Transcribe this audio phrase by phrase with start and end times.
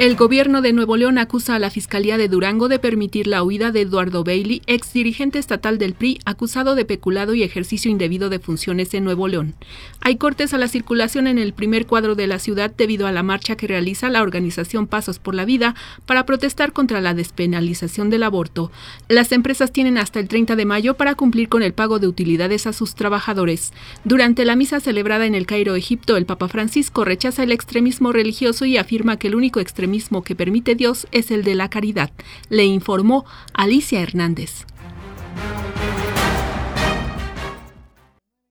[0.00, 3.70] El gobierno de Nuevo León acusa a la Fiscalía de Durango de permitir la huida
[3.70, 8.38] de Eduardo Bailey, ex dirigente estatal del PRI, acusado de peculado y ejercicio indebido de
[8.38, 9.56] funciones en Nuevo León.
[10.00, 13.22] Hay cortes a la circulación en el primer cuadro de la ciudad debido a la
[13.22, 15.74] marcha que realiza la organización Pasos por la Vida
[16.06, 18.72] para protestar contra la despenalización del aborto.
[19.06, 22.66] Las empresas tienen hasta el 30 de mayo para cumplir con el pago de utilidades
[22.66, 23.74] a sus trabajadores.
[24.04, 28.64] Durante la misa celebrada en el Cairo, Egipto, el Papa Francisco rechaza el extremismo religioso
[28.64, 32.10] y afirma que el único extremismo mismo que permite Dios es el de la caridad,
[32.48, 34.64] le informó Alicia Hernández.